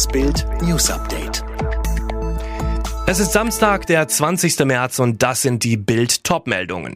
[0.00, 1.44] Das Bild News Update.
[3.06, 4.60] Es ist Samstag, der 20.
[4.60, 6.94] März und das sind die Bild Topmeldungen.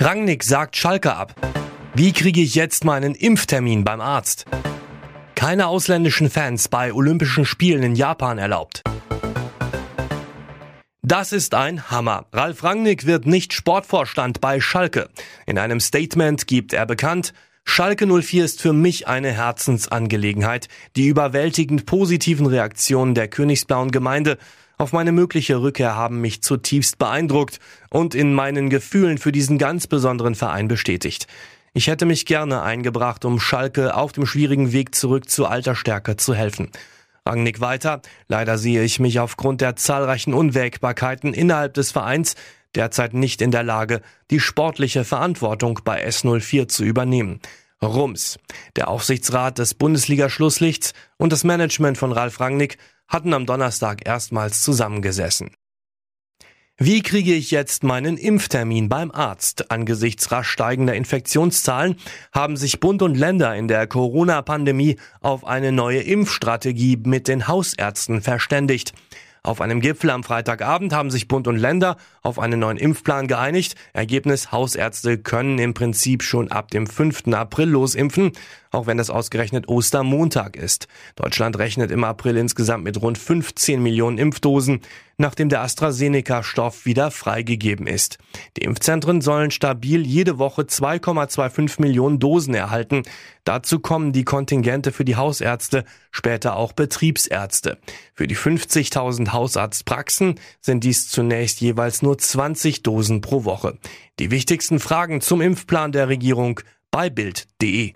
[0.00, 1.34] Rangnick sagt Schalke ab.
[1.92, 4.46] Wie kriege ich jetzt meinen Impftermin beim Arzt?
[5.34, 8.82] Keine ausländischen Fans bei Olympischen Spielen in Japan erlaubt.
[11.02, 12.24] Das ist ein Hammer.
[12.32, 15.10] Ralf Rangnick wird nicht Sportvorstand bei Schalke.
[15.44, 17.34] In einem Statement gibt er bekannt,
[17.68, 20.68] Schalke 04 ist für mich eine Herzensangelegenheit.
[20.94, 24.38] Die überwältigend positiven Reaktionen der Königsblauen Gemeinde
[24.78, 27.58] auf meine mögliche Rückkehr haben mich zutiefst beeindruckt
[27.90, 31.26] und in meinen Gefühlen für diesen ganz besonderen Verein bestätigt.
[31.74, 36.16] Ich hätte mich gerne eingebracht, um Schalke auf dem schwierigen Weg zurück zu alter Stärke
[36.16, 36.70] zu helfen.
[37.26, 38.00] Rangnick weiter.
[38.28, 42.36] Leider sehe ich mich aufgrund der zahlreichen Unwägbarkeiten innerhalb des Vereins
[42.74, 47.40] derzeit nicht in der Lage, die sportliche Verantwortung bei S04 zu übernehmen.
[47.82, 48.38] Rums.
[48.76, 55.50] Der Aufsichtsrat des Bundesliga-Schlusslichts und das Management von Ralf Rangnick hatten am Donnerstag erstmals zusammengesessen.
[56.78, 59.70] Wie kriege ich jetzt meinen Impftermin beim Arzt?
[59.70, 61.96] Angesichts rasch steigender Infektionszahlen
[62.32, 68.20] haben sich Bund und Länder in der Corona-Pandemie auf eine neue Impfstrategie mit den Hausärzten
[68.20, 68.92] verständigt.
[69.42, 73.76] Auf einem Gipfel am Freitagabend haben sich Bund und Länder auf einen neuen Impfplan geeinigt.
[73.94, 77.28] Ergebnis, Hausärzte können im Prinzip schon ab dem 5.
[77.28, 78.32] April losimpfen,
[78.76, 80.86] auch wenn das ausgerechnet Ostermontag ist.
[81.16, 84.82] Deutschland rechnet im April insgesamt mit rund 15 Millionen Impfdosen,
[85.16, 88.18] nachdem der AstraZeneca-Stoff wieder freigegeben ist.
[88.56, 93.02] Die Impfzentren sollen stabil jede Woche 2,25 Millionen Dosen erhalten.
[93.44, 97.78] Dazu kommen die Kontingente für die Hausärzte, später auch Betriebsärzte.
[98.12, 103.78] Für die 50.000 Hausarztpraxen sind dies zunächst jeweils nur 20 Dosen pro Woche.
[104.18, 107.94] Die wichtigsten Fragen zum Impfplan der Regierung bei Bild.de.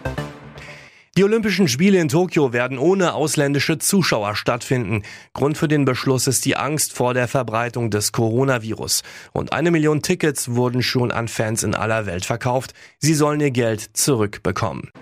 [1.17, 5.03] Die Olympischen Spiele in Tokio werden ohne ausländische Zuschauer stattfinden.
[5.35, 9.03] Grund für den Beschluss ist die Angst vor der Verbreitung des Coronavirus.
[9.33, 12.75] Und eine Million Tickets wurden schon an Fans in aller Welt verkauft.
[12.99, 14.93] Sie sollen ihr Geld zurückbekommen.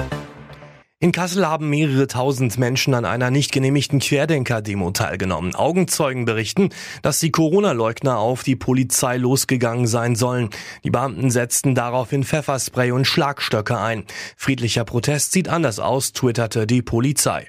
[1.01, 5.55] In Kassel haben mehrere tausend Menschen an einer nicht genehmigten Querdenker-Demo teilgenommen.
[5.55, 6.71] Augenzeugen berichten,
[7.03, 10.51] dass die Corona-Leugner auf die Polizei losgegangen sein sollen.
[10.83, 14.07] Die Beamten setzten daraufhin Pfefferspray und Schlagstöcke ein.
[14.37, 17.47] Friedlicher Protest sieht anders aus, twitterte die Polizei.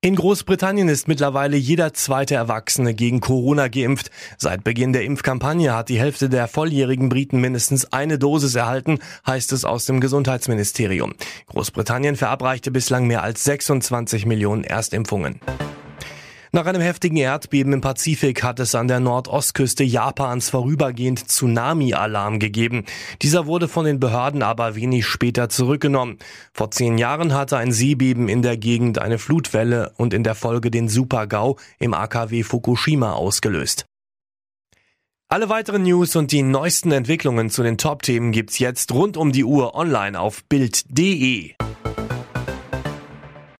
[0.00, 4.12] In Großbritannien ist mittlerweile jeder zweite Erwachsene gegen Corona geimpft.
[4.36, 9.50] Seit Beginn der Impfkampagne hat die Hälfte der volljährigen Briten mindestens eine Dosis erhalten, heißt
[9.50, 11.14] es aus dem Gesundheitsministerium.
[11.48, 15.40] Großbritannien verabreichte bislang mehr als 26 Millionen Erstimpfungen.
[16.50, 22.84] Nach einem heftigen Erdbeben im Pazifik hat es an der Nordostküste Japans vorübergehend Tsunami-Alarm gegeben.
[23.20, 26.18] Dieser wurde von den Behörden aber wenig später zurückgenommen.
[26.54, 30.70] Vor zehn Jahren hatte ein Seebeben in der Gegend eine Flutwelle und in der Folge
[30.70, 33.84] den Supergau im AKW Fukushima ausgelöst.
[35.30, 39.44] Alle weiteren News und die neuesten Entwicklungen zu den Top-Themen gibt's jetzt rund um die
[39.44, 41.57] Uhr online auf Bild.de.